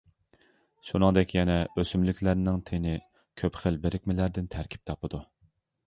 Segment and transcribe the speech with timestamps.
[0.91, 2.97] شۇنىڭدەك يەنە، ئۆسۈملۈكلەرنىڭ تىنى
[3.43, 5.27] كۆپ خىل بىرىكمىلەردىن تەركىب تاپىدۇ.